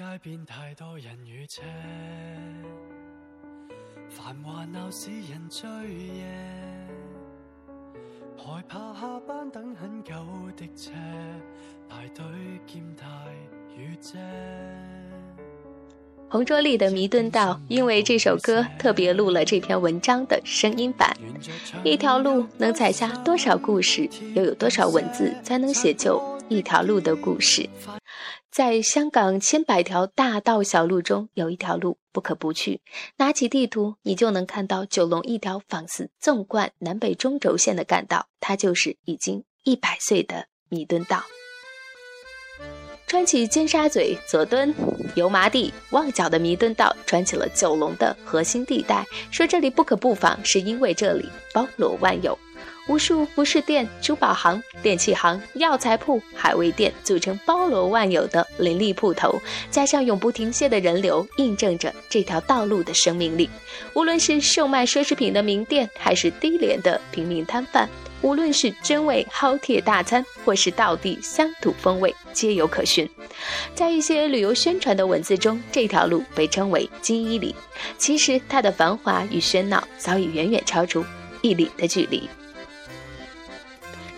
[0.00, 1.60] 街边太多人与车，
[4.08, 6.24] 繁华闹市人追夜，
[8.38, 10.14] 害怕下班等很久
[10.56, 10.90] 的车，
[11.86, 12.24] 排队
[12.66, 13.04] 兼大
[13.76, 14.18] 雨遮。
[16.30, 21.14] 洪卓立的迷顿道，因为这首歌特别录了这篇文章的声音版。
[21.84, 27.68] 一条路能载下多少故事，又有多少文字才能写就一条路的故事？
[28.50, 32.80] 在香港千百条大道小路中，有一条路不可不去。
[33.16, 41.22] 拿起地图，你就能看到九龙一条仿似纵贯南北中轴线的干道，它就是已经一百岁的弥敦道。
[43.06, 44.74] 穿起尖沙嘴、佐敦、
[45.14, 49.06] 油麻地、旺角的弥敦道，穿起了九龙的核心地带。
[49.30, 52.36] 说这里不可不防，是因为这里包罗万有。
[52.90, 63.48] 无数服饰店、珠宝行、电器行、药材铺、海味店组成包罗万有的林立铺头，加上永不停歇的人流，印证着这条道路的生命力。
[63.94, 67.88] 无论是售卖奢侈品的名店，还是低廉的平民摊贩；
[68.22, 73.08] 无论是真味饕餮大餐，或是道地乡土风味，皆有可寻。
[73.72, 77.54] 在一些旅游宣传的文字中，这条路被称为“金一里”，
[77.98, 81.04] 其实它的繁华与喧闹早已远远超出
[81.40, 82.28] 一里的距离。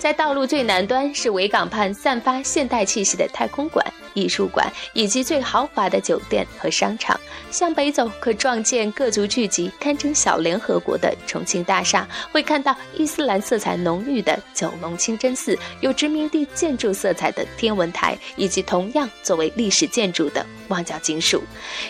[0.02, 7.16] 在道路最南端是维港畔散发现代气息的太空馆、艺术馆以及最豪华的酒店和商场。
[7.52, 21.40] 向北走，可撞见各族聚集、堪称小联合国的重庆大厦；会看到伊斯兰色彩浓郁的九龙清真寺，有殖民地建筑色彩的天文台，以及同样作为历史建筑的旺角金属。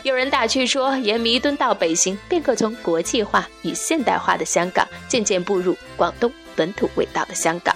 [0.02, 7.74] 有人打趣说，沿弥敦道北行，便可从国际化与现代化的香港，渐渐步入广东本土味道的香港。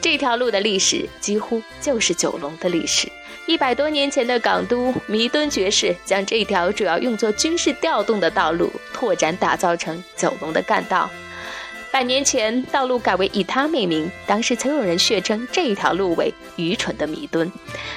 [0.00, 3.08] 这条路的历史几乎就是九龙的历史。
[3.46, 11.10] 一百多年前的港督弥敦爵士将这条主要用作军事调动的道路拓展打造成九龙的干道。
[11.92, 14.08] 百年前，道路改为以他命名。
[14.24, 17.50] 当时曾有人血称这一条路为“愚蠢的迷敦”，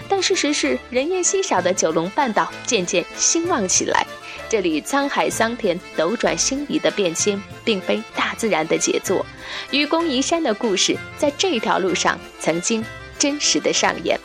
[0.09, 4.06] 但事实是，人烟稀少的九龙半岛渐渐兴旺起来。
[4.50, 9.24] 这里沧海桑田、斗转星移的变迁，并非大自然的杰作。
[9.70, 12.84] 愚公移山的故事，在这条路上曾经
[13.20, 14.20] 真实的上演。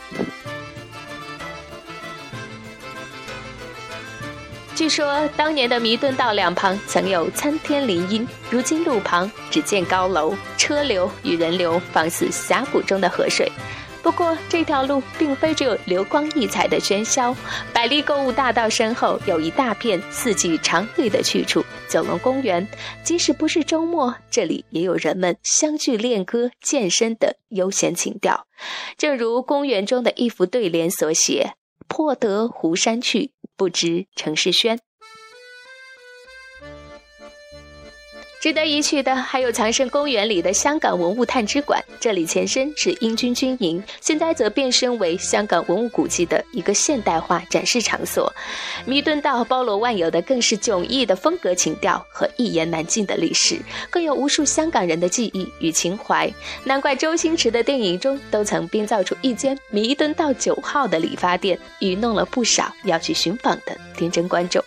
[4.79, 13.51] 据说当年的弥敦道两旁曾有参天林荫，如今路旁只见高楼、车流与人流，仿似峡谷中的河水。
[14.01, 17.35] 不过这条路并非只有流光溢彩的喧嚣，
[17.73, 21.61] 百利购物大道身后有一大片四季常绿的去处——
[21.91, 22.65] 九龙公园。
[23.03, 28.47] 即使不是周末，这里也有人们相聚、练歌、健身的悠闲情调。
[28.97, 31.57] 正如公园中的一幅对联所写。
[31.89, 34.77] 破得湖山去，不知城市喧。
[38.39, 48.33] 值得一去的还有藏身公园里的香港文物探知馆，这里前身是英军军营，现在则变身为香港文物古迹的一个现代化展示场所。
[48.85, 56.31] 弥敦道包罗万有的更是迥异的风格情调和一言难尽的历史，更有无数香港人的记忆与情怀。
[56.63, 64.63] 难怪周星驰的电影中都曾编造出一间弥敦道九号的理发店，愚弄了不少要去寻访的天真观众。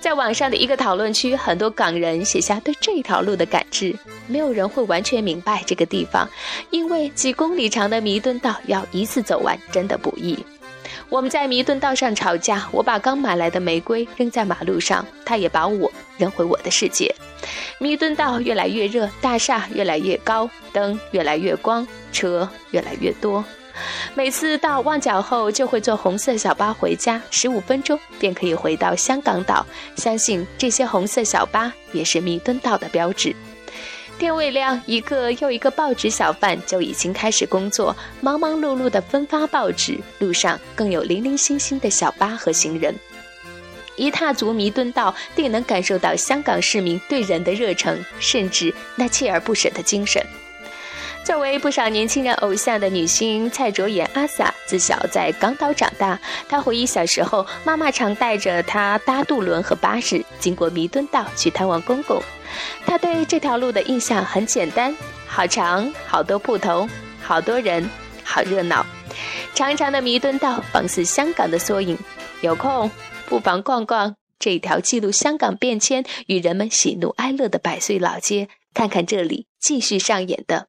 [0.00, 3.94] 在网上的一个讨论区，很多港人写下对这条路的感知。
[4.26, 6.28] 没有人会完全明白这个地方，
[6.70, 10.38] 因为几公里长的弥敦道要一次走完真的不易。
[11.08, 17.14] 我们在弥敦道上吵架，我把刚买来的玫瑰扔在马路上，他也把我扔回我的世界。
[17.78, 23.44] 弥敦道越来越热，大厦越来越高，灯越来越光，车越来越多。
[24.14, 29.64] 每次到旺角后，就会坐红色小巴回家，十五分钟便可以回到香港岛。
[29.96, 33.34] 相信这些红色小巴也是弥敦道的标志。
[34.18, 39.98] 天未亮，一个又一个报纸小贩就已经开始工作，忙忙碌碌地分发报纸。
[40.18, 42.94] 路上更有零零星星的小巴和行人。
[43.96, 50.22] 一踏足弥敦道，定能感受到香港市民对人的热诚，甚至那锲而不舍的精神。
[51.26, 56.16] 作为不少年轻人偶像的女星蔡卓妍阿 Sa，自小在港岛长大。
[56.48, 62.22] 她回忆小时候，妈妈常带着她搭渡轮和巴士，经过弥敦道去探望公公。
[62.86, 64.94] 她对这条路的印象很简单：
[65.26, 66.88] 好长，好多铺头，
[67.20, 67.90] 好多人，
[68.22, 68.86] 好热闹。
[69.52, 71.98] 长长的弥敦道仿似香港的缩影，
[72.40, 72.88] 有空
[73.28, 80.68] 不妨逛逛这条记录香港变迁与人们喜怒哀乐的百岁老街，看看这里继续上演的。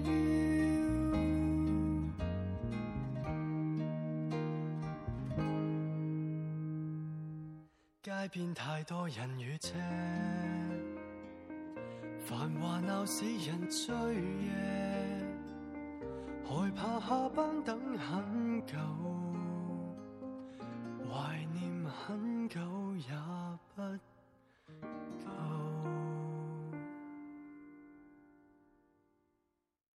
[8.03, 9.73] 街边太多人与车，
[12.19, 15.03] 繁华闹市人醉夜，
[16.49, 18.75] 害怕下班等很久。